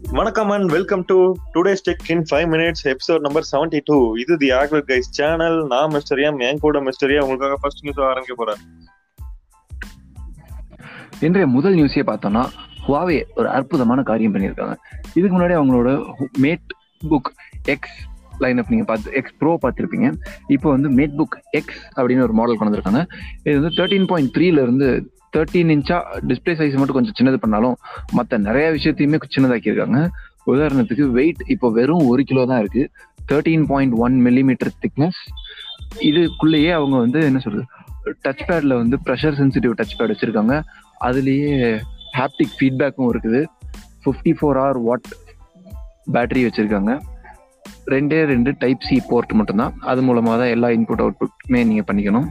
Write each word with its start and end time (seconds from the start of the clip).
வணக்கம் 0.00 0.50
and 0.50 0.70
welcome 0.70 1.04
to 1.04 1.34
today's 1.54 1.82
tech 1.84 2.10
in 2.10 2.24
five 2.30 2.46
minutes 2.46 2.84
episode 2.84 3.20
number 3.20 3.46
seventy 3.52 3.80
two 3.84 4.14
இது 4.14 4.36
the 4.36 4.50
ஆக்வல் 4.50 4.82
guys 4.86 5.10
channel 5.10 5.66
நான் 5.66 5.90
மிஸ்டரியா 5.90 6.38
என் 6.38 6.58
கூட 6.58 6.80
மிஸ்டரியா 6.80 7.20
உங்களுக்காக 7.20 7.56
ஃபர்ஸ்ட் 7.60 7.82
நியூஸ் 7.82 8.08
ஆரம்பிக்க 8.08 8.34
போறேன். 8.34 8.56
இன்றைய 11.20 11.46
முதல் 11.46 11.74
நியூஸே 11.74 12.02
பார்த்தோம்னா 12.06 12.44
ஹுவாவே 12.88 13.24
ஒரு 13.34 13.48
அற்புதமான 13.48 14.02
காரியம் 14.02 14.34
பண்ணியிருக்காங்க. 14.34 14.74
இதுக்கு 15.14 15.40
முன்னாடி 15.40 15.52
அவங்களோட 15.60 16.12
mat 16.42 16.70
book 17.10 17.30
X 17.64 18.10
line 18.44 18.60
up 18.62 18.70
நீங்கள் 18.74 18.88
பார்த்து 18.90 19.14
எக்ஸ் 19.20 19.36
ப்ரோ 19.40 19.52
பார்த்துருப்பீங்க. 19.64 20.08
இப்போ 20.56 20.68
வந்து 20.74 20.90
மேட் 20.98 21.16
புக் 21.20 21.36
எக்ஸ் 21.60 21.80
அப்படின்னு 21.96 22.26
ஒரு 22.28 22.36
மாடல் 22.40 22.58
கொண்டு 22.60 22.70
வந்திருக்காங்க. 22.70 23.02
இது 23.46 23.56
வந்து 23.60 23.76
தேர்ட்டீன் 23.78 24.08
பாயிண்ட் 24.12 24.32
த்ரீலேருந்து 24.36 24.88
தேர்ட்டீன் 25.36 25.70
இன்ச்சா 25.74 25.98
டிஸ்பிளே 26.30 26.54
சைஸ் 26.60 26.78
மட்டும் 26.78 26.96
கொஞ்சம் 26.98 27.16
சின்னது 27.18 27.38
பண்ணாலும் 27.44 27.76
மற்ற 28.18 28.38
நிறைய 28.48 28.66
விஷயத்தையுமே 28.76 29.20
சின்னதாக்கியிருக்காங்க. 29.36 30.00
உதாரணத்துக்கு 30.52 31.04
வெயிட் 31.18 31.42
இப்போ 31.54 31.66
வெறும் 31.78 32.04
ஒரு 32.12 32.22
கிலோ 32.30 32.42
தான் 32.50 32.60
இருக்கு. 32.64 32.82
Thirteen 33.30 33.64
point 33.70 33.94
one 34.04 34.16
millimetre 34.26 34.72
thickness 34.82 35.20
இதுக்குள்ளேயே 36.08 36.70
அவங்க 36.78 36.96
வந்து 37.04 37.20
என்ன 37.28 37.40
சொல்றது 37.44 37.64
டச் 38.24 38.44
பேட்ல 38.48 38.76
வந்து 38.82 38.96
ப்ரெஷர் 39.06 39.36
சென்சிட்டிவ் 39.40 39.74
டச் 39.78 39.96
பேட் 39.98 40.12
வச்சிருக்காங்க. 40.12 40.54
அதுலேயே 41.08 41.52
ஹாப்டிக் 42.18 42.54
ஃபீட்பேக்கும் 42.58 43.10
இருக்குது. 43.12 43.40
Fifty 44.04 44.32
four 44.38 44.60
hour 44.62 44.80
watt 44.86 45.08
battery 46.14 46.42
வச்சுருக்காங்க. 46.46 46.92
ரெண்டே 47.94 48.18
ரெண்டு 48.30 48.50
டைப் 48.62 48.86
சி 48.88 48.96
போர்ட் 49.10 49.32
மட்டும்தான். 49.38 49.74
அது 49.90 50.00
மூலமாக 50.08 50.36
தான் 50.40 50.52
எல்லா 50.54 50.68
இன்புட் 50.76 51.02
அவுட்புட்டுமே 51.04 51.60
நீங்கள் 51.70 51.86
பண்ணிக்கணும். 51.88 52.28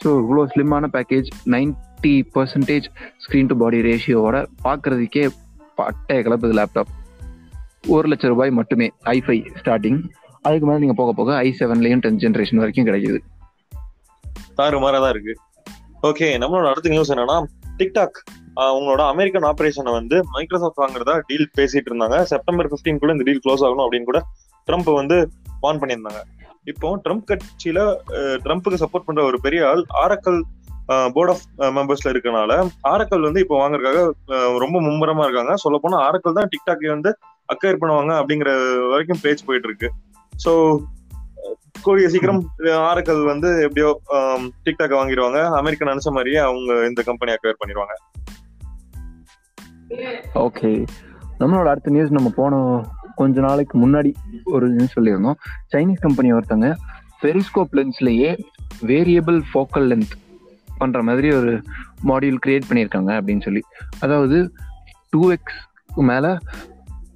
ஸோ 0.00 0.08
இவ்வளோ 0.22 0.42
ஸ்லிம்மான 0.52 0.88
package 0.94 1.28
ninety 1.54 2.14
percentage 2.34 2.86
screen 3.24 3.50
to 3.52 3.56
body 3.62 3.80
ரேஷியோவோட 3.88 4.36
பார்க்குறதுக்கே 4.66 5.24
பட்டைய 5.80 6.20
கலப்புது 6.26 6.54
லேப்டாப் 6.58 6.92
ஒரு 7.94 8.06
லட்சம் 8.10 8.32
ரூபாய் 8.34 8.52
மட்டுமே 8.58 8.86
ஐஃபை 9.16 9.36
ஸ்டார்டிங் 9.60 10.00
அதுக்கு 10.46 10.66
மேலே 10.68 10.80
நீங்கள் 10.82 11.00
போக 11.00 11.12
போக 11.18 11.30
ஐ 11.46 11.50
செவன்லேயும் 11.60 12.02
டென்த் 12.04 12.22
ஜென்ரேஷன் 12.24 12.62
வரைக்கும் 12.62 12.88
கிடைக்குது. 12.88 13.18
தாறுமாறாக 14.58 15.00
தான் 15.04 15.14
இருக்குது 15.14 15.42
ஓகே 16.08 16.26
நம்மளோட 16.42 16.66
அடுத்த 16.72 16.92
நியூஸ் 16.94 17.12
என்னன்னா 17.14 17.36
டிக்டாக் 17.78 18.18
உங்களோட 18.76 19.02
அமெரிக்கன் 19.12 19.46
ஆபரேஷனை 19.48 19.92
வந்து 19.98 20.16
மைக்ரோசாஃப்ட் 20.34 20.82
வாங்குறதா 20.82 21.14
டீல் 21.28 21.48
பேசிட்டு 21.58 21.90
இருந்தாங்க. 21.90 22.18
செப்டம்பர் 22.32 22.68
பிப்டீன் 22.72 23.00
கூட 23.02 23.12
இந்த 23.16 23.24
டீல் 23.28 23.42
க்ளோஸ் 23.44 23.64
ஆகணும் 23.66 23.84
அப்படின்னு 23.86 24.08
கூட 24.10 24.20
ட்ரம்ப் 24.68 24.90
வந்து 25.00 25.16
வான் 25.64 25.80
பண்ணியிருந்தாங்க. 25.80 26.20
இப்போ 26.72 26.88
ட்ரம்ப் 27.04 27.28
கட்சியில 27.30 27.80
ட்ரம்ப்புக்கு 28.44 28.82
சப்போர்ட் 28.82 29.08
பண்ற 29.08 29.22
ஒரு 29.30 29.38
பெரிய 29.44 29.60
ஆள் 29.70 29.82
ஆரக்கல் 30.04 30.40
போர்ட் 31.14 31.32
ஆஃப் 31.32 31.44
மெம்பர்ஸ்ல 31.76 32.12
இருக்கனால 32.12 32.52
ஆரக்கல் 32.92 33.26
வந்து 33.28 33.42
இப்போ 33.44 33.56
வாங்குறதுக்காக 33.60 34.00
ரொம்ப 34.64 34.76
மும்முரமா 34.86 35.24
இருக்காங்க. 35.26 35.54
சொல்ல 35.64 35.76
போனா 35.84 35.98
ஆரக்கல் 36.08 36.38
தான் 36.38 36.50
டிக்டாக்கை 36.52 36.90
வந்து 36.96 37.10
அக்கயர் 37.52 37.80
பண்ணுவாங்க 37.80 38.12
அப்படிங்கிற 38.20 38.50
வரைக்கும் 38.92 39.22
பேச்சு 39.24 39.46
போயிட்டு 39.48 39.68
இருக்கு 39.70 39.88
ஸோ 40.44 40.52
கூடிய 41.86 42.06
சீக்கிரம் 42.12 42.42
ஆரக்கல் 42.90 43.22
வந்து 43.32 43.48
எப்படியோ 43.66 43.90
டிக்டாக் 44.66 44.98
வாங்கிடுவாங்க. 45.00 45.40
அமெரிக்கன் 45.60 45.92
நினைச்ச 45.92 46.10
மாதிரியே 46.16 46.40
அவங்க 46.48 46.72
இந்த 46.90 47.00
கம்பெனி 47.08 47.34
அக்வயர் 47.34 47.60
பண்ணிடுவாங்க. 47.60 47.94
ஓகே 50.46 50.70
நம்மளோட 51.40 51.66
அடுத்த 51.72 51.92
நியூஸ் 51.94 52.16
நம்ம 52.16 52.28
போன 52.38 52.54
கொஞ்ச 53.20 53.40
நாளைக்கு 53.46 53.74
முன்னாடி 53.84 54.10
ஒரு 54.56 54.68
நியூஸ் 54.76 54.94
சொல்லியிருந்தோம். 54.98 55.38
சைனீஸ் 55.72 56.04
கம்பெனி 56.06 56.30
ஒருத்தங்க 56.36 56.68
பெரிஸ்கோப் 57.24 57.74
லென்ஸ்லயே 57.78 58.30
வேரியபிள் 58.90 59.40
ஃபோக்கல் 59.50 59.88
லென்த் 59.92 60.14
பண்ற 60.80 61.00
மாதிரி 61.08 61.28
ஒரு 61.40 61.52
மாடியூல் 62.08 62.40
கிரியேட் 62.44 62.68
பண்ணியிருக்காங்க 62.70 63.12
அப்படின்னு 63.18 63.44
சொல்லி. 63.48 63.62
அதாவது 64.06 64.38
டூ 65.12 65.22
எக்ஸ் 65.36 65.60
மேல 66.10 66.26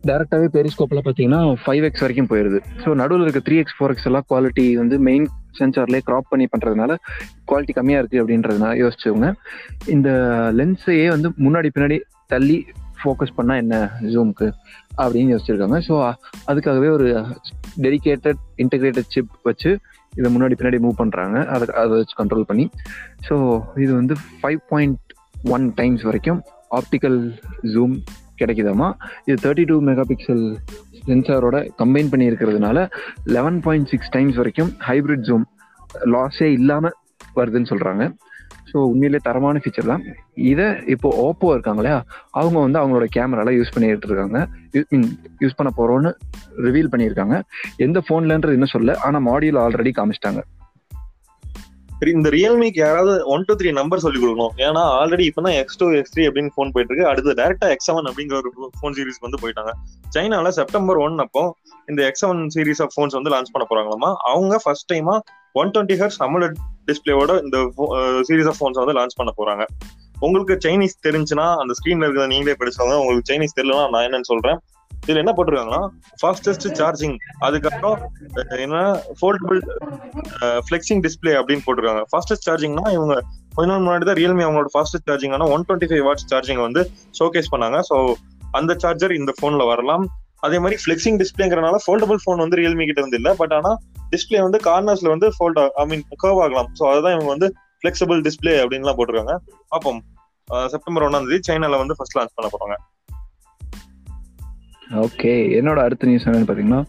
டேரெக்டாகவே 0.09 0.47
பெரிஸ்கோப்பில் 0.55 1.03
பார்த்தீங்கன்னா 1.07 1.41
ஃபைவ் 1.65 1.85
எக்ஸ் 1.89 2.03
வரைக்கும் 2.05 2.29
போயிடுது 2.31 2.59
ஸோ 2.83 2.91
நடுவில் 3.01 3.25
இருக்க 3.25 3.41
த்ரீ 3.47 3.57
எக்ஸ் 3.63 3.77
ஃபோர் 3.79 3.93
எக்ஸ் 3.95 4.07
எல்லாம் 4.11 4.27
குவாலிட்டி 4.31 4.65
வந்து 4.83 4.97
மெயின் 5.09 5.27
சென்சார்லேயே 5.59 6.03
க்ராப் 6.07 6.31
பண்ணி 6.33 6.47
பண்ணுறதுனால 6.53 6.93
குவாலிட்டி 7.49 7.75
கம்மியாக 7.79 8.03
இருக்குது 8.03 8.23
அப்படின்றதுனால 8.23 8.73
யோசிச்சவங்க 8.83 9.29
இந்த 9.95 10.11
லென்ஸையே 10.61 11.09
வந்து 11.15 11.31
முன்னாடி 11.47 11.71
பின்னாடி 11.77 11.99
தள்ளி 12.35 12.57
ஃபோக்கஸ் 13.01 13.37
பண்ணா 13.39 13.55
என்ன 13.63 13.77
ஜூம்க்கு 14.15 14.49
அப்படின்னு 15.03 15.33
யோசிச்சிருக்காங்க. 15.35 15.79
ஸோ 15.89 15.95
அதுக்காகவே 16.51 16.89
ஒரு 16.97 17.09
டெடிக்கேட்டட் 17.85 18.41
இன்டகிரேட்டட் 18.65 19.11
சிப் 19.15 19.35
வச்சு 19.49 19.71
இதை 20.19 20.29
முன்னாடி 20.35 20.55
பின்னாடி 20.61 20.79
மூவ் 20.85 21.01
பண்ணுறாங்க 21.03 21.37
அதை 21.55 21.67
அதை 21.83 21.93
வச்சு 22.01 22.17
கண்ட்ரோல் 22.21 22.49
பண்ணி. 22.51 22.67
ஸோ 23.29 23.37
இது 23.85 23.93
வந்து 24.01 24.17
ஃபைவ் 24.41 24.61
பாயிண்ட் 24.73 24.99
ஒன் 25.57 25.67
டைம்ஸ் 25.81 26.07
வரைக்கும் 26.09 26.41
ஆப்டிக்கல் 26.79 27.21
ஜூம் 27.75 27.95
கிடைக்குதாமா? 28.41 28.89
இது 29.29 29.37
தேர்ட்டி 29.45 29.65
டூ 29.71 29.77
மெகா 29.89 30.05
பிக்சல் 30.11 30.45
சென்சாரோட 31.09 31.57
கம்பைன் 31.81 32.11
பண்ணி 32.13 32.27
இருக்கிறதுனால 32.31 32.79
லெவன் 33.37 33.59
பாயிண்ட் 33.67 33.89
சிக்ஸ் 33.93 34.13
டைம்ஸ் 34.17 34.39
வரைக்கும் 34.41 34.71
ஹைப்ரிட் 34.89 35.25
ஜூம் 35.29 35.45
லாஸே 36.15 36.49
இல்லாமல் 36.59 36.97
வருதுன்னு 37.39 37.71
சொல்கிறாங்க 37.73 38.05
ஸோ 38.71 38.79
உண்மையிலே 38.91 39.21
தரமான 39.29 39.61
ஃபீச்சர் 39.63 39.91
தான். 39.93 40.05
இதை 40.51 40.69
இப்போ 40.95 41.09
ஓப்போ 41.27 41.53
இருக்காங்க 41.57 41.83
இல்லையா? 41.83 41.99
அவங்க 42.41 42.57
வந்து 42.67 42.81
அவங்களோட 42.83 43.09
கேமராலாம் 43.17 43.59
யூஸ் 43.59 43.75
பண்ணிட்டு 43.75 44.09
இருக்காங்க. 44.11 44.39
யூஸ் 45.45 45.59
பண்ண 45.59 45.73
போகிறோன்னு 45.81 46.13
ரிவீல் 46.69 46.93
பண்ணியிருக்காங்க. 46.95 47.37
எந்த 47.89 48.01
ஃபோன்லன்றது 48.07 48.57
இன்னும் 48.59 48.75
சொல்ல 48.77 48.97
ஆனால் 49.09 49.27
மாடியூல் 49.31 49.63
ஆல்ரெடி 49.67 49.93
காமிச்சிட்டாங்க. 49.99 50.43
இந்த 52.19 52.29
ரியல்மிக்கு 52.35 52.81
யாராவது 52.83 53.15
ஒன் 53.33 53.43
டூ 53.47 53.55
த்ரீ 53.61 53.71
நம்பர் 53.79 54.03
சொல்லி 54.05 54.19
கொடுக்கணும். 54.21 54.53
ஏன்னா 54.67 54.83
ஆல்ரெடி 55.01 55.25
இப்பதான் 55.31 55.57
எக்ஸ் 55.63 55.79
டூ 55.81 55.87
எக்ஸ் 55.97 56.13
த்ரீ 56.15 56.23
அப்படின்னு 56.29 56.53
ஃபோன் 56.55 56.71
போயிட்டு 56.75 56.93
இருக்கு. 56.93 57.09
அடுத்து 57.11 57.35
டேரக்டா 57.41 57.67
எக்ஸ் 57.75 57.89
செவன் 57.89 58.09
அப்படிங்கிற 58.11 58.37
ஒரு 58.43 58.51
ஃபோன் 58.79 58.95
சீரிஸ் 58.99 59.21
வந்து 59.25 59.41
போயிட்டாங்க. 59.43 59.73
சைனால 60.15 60.53
செப்டம்பர் 60.59 61.01
ஒன் 61.07 61.19
அப்போ 61.25 61.43
இந்த 61.91 62.01
X 62.09 62.25
seven 62.25 62.41
series 62.55 62.81
of 62.85 62.95
phones 62.95 63.17
வந்து 63.19 63.33
லான்ச் 63.35 63.53
பண்ண 63.57 63.67
போறாங்களாமா? 63.73 64.11
அவங்க 64.31 64.61
ஃபர்ஸ்ட் 64.65 64.89
டைமா 64.93 65.17
ஒன் 65.63 65.73
டுவெண்ட்டி 65.75 65.99
ஹர்ஸ் 66.03 66.19
அமலட் 66.29 66.57
டிஸ்பிளேவோட 66.89 67.33
இந்த 67.45 67.59
சீரீஸ் 68.29 68.51
ஆஃப் 68.51 68.59
ஃபோன்ஸ் 68.61 68.81
வந்து 68.83 68.97
லான்ச் 68.99 69.19
பண்ண 69.21 69.33
போறாங்க. 69.41 69.65
உங்களுக்கு 70.27 70.55
சைனீஸ் 70.65 70.97
தெரிஞ்சுன்னா 71.07 71.47
அந்த 71.61 71.73
ஸ்க்ரீன்ல 71.79 72.07
இருக்கிறத 72.07 72.31
நீங்களே 72.35 72.57
படிச்சாங்க 72.61 72.95
உங்களுக்கு 73.03 73.29
சைனீஸ் 73.31 73.57
தெரியலன்னா 73.59 73.87
நான் 73.95 74.07
என்னன்னு 74.09 74.31
சொல்றேன். 74.33 74.59
இதுல 75.05 75.21
என்ன 75.23 75.33
போட்டிருக்காங்கன்னா 75.37 75.83
ஃபாஸ்டஸ்ட் 76.21 76.67
சார்ஜிங் 76.79 77.15
அதுக்கப்புறம் 77.47 77.99
என்ன 78.65 78.81
ஃபோல்டபிள் 79.19 79.61
ஃபிளெக்சிங் 80.67 81.01
டிஸ்பிளே 81.07 81.33
அப்படின்னு 81.41 81.65
போட்டிருக்காங்க. 81.67 82.03
ஃபாஸ்டஸ்ட் 82.11 82.47
சார்ஜிங்னா 82.49 82.85
இவங்க 82.97 83.15
கொஞ்ச 83.57 83.69
நாள் 83.71 83.85
முன்னாடி 83.87 84.07
தான் 84.09 84.19
ரியல்மி 84.21 84.45
அவங்களோட 84.47 84.71
ஃபாஸ்டஸ்ட் 84.75 85.09
சார்ஜிங் 85.11 85.35
ஆனால் 85.37 85.53
one 85.55 85.65
twenty 85.69 85.89
five 85.93 86.05
watts 86.09 86.29
charging 86.33 86.61
வந்து 86.67 86.83
ஷோகேஸ் 87.21 87.53
பண்ணாங்க. 87.55 87.79
ஸோ 87.91 87.97
அந்த 88.59 88.73
சார்ஜர் 88.83 89.15
இந்த 89.21 89.33
ஃபோன்ல 89.39 89.65
வரலாம். 89.73 90.05
அதே 90.47 90.59
மாதிரி 90.65 90.77
ஃபிளெக்சிங் 90.83 91.19
டிஸ்பிளேங்கிறனால 91.23 91.79
ஃபோல்டபுள் 91.85 92.21
ஃபோன் 92.25 92.43
வந்து 92.45 92.59
ரியல்மி 92.61 92.85
கிட்ட 92.91 93.01
வந்து 93.07 93.19
இல்லை. 93.21 93.33
பட் 93.41 93.55
ஆனால் 93.57 93.79
டிஸ்பிளே 94.13 94.41
வந்து 94.47 94.61
கார்னர்ஸ்ல 94.69 95.11
வந்து 95.15 95.29
ஃபோல்ட் 95.37 95.61
ஐ 95.83 95.87
மீன் 95.93 96.05
கர்வ் 96.25 96.43
ஆகலாம். 96.45 96.71
ஸோ 96.79 96.85
அதுதான் 96.93 97.15
இவங்க 97.17 97.31
வந்து 97.35 97.49
ஃபிளெக்சிபிள் 97.83 98.19
டிஸ்பிளே 98.27 98.55
அப்படின்லாம் 98.63 98.99
போட்டிருக்காங்க. 98.99 99.37
பார்ப்போம். 99.75 100.01
செப்டம்பர் 100.73 101.05
ஒன்னாம் 101.07 101.27
தேதி 101.31 101.45
சைனால 101.49 101.79
வந்து 101.83 101.97
ஃபர்ஸ்ட் 101.99 102.17
லான்ச் 102.19 102.37
பண்ண 102.37 102.49
போறாங்க. 102.55 102.77
ஓகே 105.07 105.33
என்னோட 105.59 105.79
அடுத்த 105.87 106.07
நியூஸ் 106.09 106.25
என்னன்னு 106.29 106.49
பார்த்தீங்கன்னா 106.49 106.83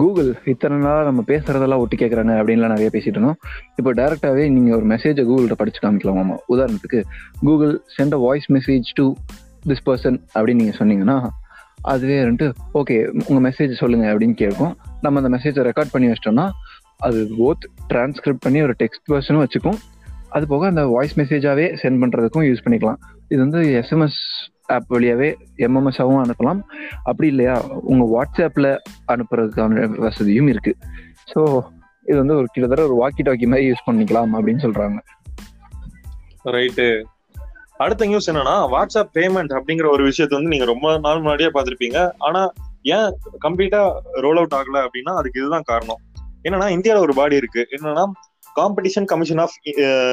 கூகுள் 0.00 0.28
இத்தனை 0.50 0.76
நாளாக 0.82 1.06
நம்ம 1.08 1.22
பேசுறதெல்லாம் 1.30 1.80
ஒட்டி 1.82 1.96
கேட்குறாங்க 2.02 2.34
அப்படின்லாம் 2.40 2.72
நிறைய 2.74 2.90
பேசிட்டு 2.92 3.18
இருந்தோம். 3.18 3.38
இப்போ 3.78 3.90
டேரெக்டாகவே 4.00 4.44
நீங்கள் 4.56 4.76
ஒரு 4.78 4.86
மெசேஜை 4.92 5.22
கூகுள்கிட்ட 5.28 5.56
படிச்சு 5.62 5.80
காமிக்கலாமா 5.84 6.36
உதாரணத்துக்கு 6.54 7.00
Google 7.46 7.74
send 7.96 8.16
a 8.18 8.20
voice 8.26 8.48
message 8.56 8.88
to 9.00 9.06
this 9.70 9.84
person 9.88 10.18
அப்படின்னு 10.34 10.62
நீங்கள் 10.62 10.80
சொன்னீங்கன்னா 10.80 11.16
அதுவே 11.82 12.22
வந்துட்டு 12.22 12.52
ஓகே 12.74 12.96
உங்கள் 13.28 13.52
மெசேஜ் 13.52 13.72
சொல்லுங்க 13.72 14.14
அப்படின்னு 14.14 14.32
கேட்கும். 14.32 14.76
நம்ம 15.00 15.20
அந்த 15.20 15.30
மெசேஜை 15.36 15.62
ரெக்கார்ட் 15.68 15.92
பண்ணி 15.92 16.08
வச்சிட்டோம்னா 16.08 16.50
அது 16.96 17.28
போத் 17.38 17.64
டிரான்ஸ்கிரிப்ட் 17.86 18.40
பண்ணி 18.40 18.62
ஒரு 18.62 18.74
டெக்ஸ்ட் 18.78 19.10
பர்சனும் 19.10 19.44
வச்சுக்கும். 19.44 19.78
அது 20.28 20.46
போக 20.46 20.66
அந்த 20.66 20.86
வாய்ஸ் 20.86 21.18
மெசேஜாவே 21.18 21.66
சென்ட் 21.82 22.00
பண்ணுறதுக்கும் 22.02 22.46
யூஸ் 22.48 22.64
பண்ணிக்கலாம். 22.64 22.98
இது 23.28 23.38
வந்து 23.38 23.82
எஸ்எம்எஸ் 23.82 24.20
ஆப் 24.66 24.92
வழியாவே 24.94 25.34
எம்எம்எஸ்ஸாகவும் 25.56 26.22
அனுப்பலாம். 26.24 26.60
அப்படி 27.02 27.28
இல்லையா 27.28 27.62
உங்க 27.82 28.04
வாட்ஸ்அப்ல 28.14 28.76
அனுப்புறதுக்கான 29.12 29.98
வசதியும் 29.98 30.46
இருக்கு. 30.46 30.76
ஸோ 31.34 31.60
இது 32.04 32.16
வந்து 32.18 32.36
ஒரு 32.36 32.46
கிட்டத்தட்ட 32.52 32.92
ஒரு 32.92 32.96
வாக்கி 33.02 33.22
டாக்கி 33.28 33.46
மாதிரி 33.46 33.70
யூஸ் 33.70 33.86
பண்ணிக்கலாம் 33.90 34.32
அப்படின்னு 34.38 34.64
சொல்றாங்க. 34.66 34.98
ரைட்டு 36.44 37.04
அடுத்த 37.78 38.04
நியூஸ் 38.04 38.30
என்னன்னா 38.30 38.56
வாட்ஸ்அப் 38.74 39.12
பேமெண்ட் 39.14 39.52
அப்படிங்கிற 39.58 39.88
ஒரு 39.90 40.02
விஷயத்த 40.08 40.28
வந்து 40.28 40.48
நீங்க 40.48 40.64
ரொம்ப 40.64 40.98
நாள் 40.98 41.20
முன்னாடியே 41.20 41.50
பார்த்துருப்பீங்க. 41.54 42.10
ஆனா 42.18 42.52
ஏன் 42.82 43.08
கம்ப்ளீட்டா 43.44 43.80
ரோல் 44.12 44.36
அவுட் 44.36 44.56
ஆகல 44.58 44.78
அப்படின்னா 44.86 45.12
அதுக்கு 45.14 45.40
இதுதான் 45.40 45.68
காரணம். 45.72 46.00
என்னன்னா 46.42 46.68
இந்தியாவில் 46.68 47.02
ஒரு 47.02 47.14
பாடி 47.14 47.36
இருக்கு. 47.36 47.68
என்னன்னா 47.70 48.04
காம்படிஷன் 48.56 49.04
கமிஷன் 49.04 49.38
ஆஃப் 49.38 49.56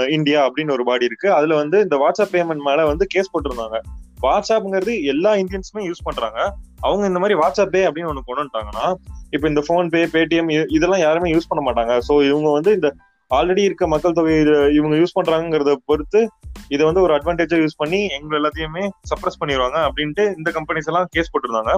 இந்தியா 0.10 0.40
அப்படின்னு 0.48 0.72
ஒரு 0.72 0.84
பாடி 0.84 1.06
இருக்கு. 1.06 1.34
அதுல 1.34 1.56
வந்து 1.56 1.80
இந்த 1.80 1.96
வாட்ஸ்அப் 2.04 2.34
பேமெண்ட் 2.36 2.68
மேல 2.68 2.86
வந்து 2.86 3.06
கேஸ் 3.06 3.32
போட்டிருந்தாங்க. 3.34 3.80
வாட்ஸ்அப்ங்கிறது 4.22 5.04
எல்லா 5.04 5.34
இந்தியன்ஸுமே 5.34 5.82
யூஸ் 5.88 6.04
பண்றாங்க. 6.04 6.40
அவங்க 6.80 7.08
இந்த 7.08 7.20
மாதிரி 7.20 7.40
வாட்ஸ்அப் 7.40 7.74
பே 7.76 7.88
அப்படின்னு 7.88 8.12
ஒன்று 8.12 8.24
கொண்டு 8.26 8.44
வந்துட்டாங்கன்னா 8.44 8.96
இப்போ 9.30 9.48
இந்த 9.48 9.64
ஃபோன்பே 9.68 10.02
பேடிஎம் 10.16 10.50
இதெல்லாம் 10.74 11.00
யாருமே 11.00 11.34
யூஸ் 11.34 11.50
பண்ண 11.52 11.62
மாட்டாங்க. 11.68 11.94
ஸோ 12.08 12.14
இவங்க 12.30 12.52
வந்து 12.52 12.74
இந்த 12.74 12.90
ஆல்ரெடி 13.34 13.64
இருக்க 13.64 13.88
மக்கள் 13.88 14.12
தொகை 14.12 14.40
இவங்க 14.74 14.96
யூஸ் 14.96 15.18
பண்றாங்கிறத 15.20 15.76
பொறுத்து 15.86 16.30
இதை 16.68 16.86
வந்து 16.86 17.02
ஒரு 17.02 17.16
அட்வான்டேஜா 17.16 17.58
யூஸ் 17.62 17.78
பண்ணி 17.78 18.08
எங்க 18.08 18.38
எல்லாத்தையுமே 18.38 18.90
சப்ரஸ் 19.12 19.38
பண்ணிடுவாங்க 19.46 19.90
அப்படின்ட்டு 19.90 20.34
இந்த 20.38 20.52
கம்பெனிஸ் 20.52 20.86
எல்லாம் 20.86 21.08
கேஸ் 21.10 21.32
போட்டிருந்தாங்க. 21.34 21.74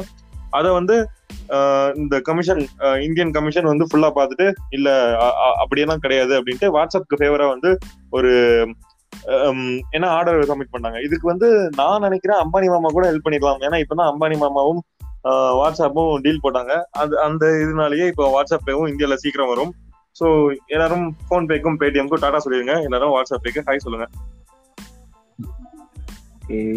அதை 0.50 0.72
வந்து 0.72 1.08
இந்த 1.96 2.20
கமிஷன் 2.20 2.68
இந்தியன் 3.02 3.32
கமிஷன் 3.32 3.64
வந்து 3.64 3.86
ஃபுல்லா 3.86 4.12
பார்த்துட்டு 4.16 4.54
இல்ல 4.70 5.20
அ- 5.22 5.56
அப்படியெல்லாம் 5.58 6.00
கிடையாது 6.00 6.42
அப்படின்ட்டு 6.42 6.72
வாட்ஸ்அப்க்கு 6.78 7.20
ஃபேவரா 7.20 7.48
வந்து 7.48 7.78
ஒரு 8.10 8.32
ஏன்னா 9.26 9.80
என்ன 9.90 10.08
ஆர்டர் 10.08 10.40
சப்மிட் 10.40 10.74
பண்ணாங்க. 10.74 11.04
இதுக்கு 11.04 11.28
வந்து 11.28 11.70
நான் 11.76 12.02
நினைக்கிறேன் 12.02 12.38
அம்பானி 12.38 12.68
மாமா 12.68 12.90
கூட 12.90 13.12
ஹெல்ப் 13.12 13.28
பண்ணிடலாம். 13.28 13.62
ஏன்னா 13.68 13.84
இப்பதான் 13.84 14.12
அம்பானி 14.12 14.38
மாமாவும் 14.38 14.82
வாட்ஸ்அப்பும் 15.62 16.22
டீல் 16.22 16.44
போட்டாங்க. 16.44 16.82
அது 16.92 17.20
அந்த 17.20 17.46
இதனாலேயே 17.62 18.08
இப்போ 18.08 18.26
வாட்ஸ்அப் 18.36 18.88
இந்தியாவில் 18.90 19.18
சீக்கிரம் 19.18 19.48
வரும். 19.48 19.74
ஸோ 20.22 20.28
எல்லாரும் 20.74 21.06
ஃபோன் 21.28 21.48
பேக்கும் 21.50 21.80
பேடிஎம்க்கும் 21.82 22.24
டாடா 22.24 22.40
சொல்லிருங்க. 22.46 22.76
எல்லாரும் 22.88 23.14
வாட்ஸ்அப் 23.16 23.44
பேக்கு 23.46 23.66
ஹாய் 23.68 23.84
சொல்லுங்க. 23.86 24.08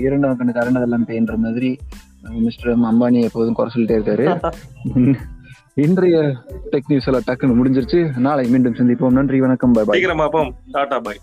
இரண்டாம் 0.07 0.39
கண்ணு 0.41 0.53
கரணதெல்லாம் 0.59 1.07
பெயின்ற 1.11 1.37
மாதிரி. 1.45 1.71
மிஸ்டர் 2.47 2.71
அம்பானி 2.91 3.21
எப்போதும் 3.29 3.57
குறை 3.59 3.71
சொல்லிட்டே 3.75 3.97
இருக்காரு. 3.99 4.27
இன்றைய 5.85 6.17
டெக் 6.73 6.91
நியூஸ் 6.91 7.07
எல்லாம் 7.11 7.25
டக்குன்னு 7.29 7.59
முடிஞ்சிருச்சு. 7.61 8.01
நாளை 8.27 8.43
மீண்டும் 8.53 8.77
சந்திப்போம். 8.81 9.17
நன்றி 9.19 9.39
வணக்கம் 9.45 9.73
பாய் 9.77 10.05
பார்ப்போம் 10.23 10.51
டாடா 10.75 10.99
பாய் 11.07 11.21